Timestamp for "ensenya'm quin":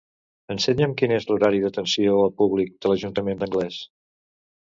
0.53-1.13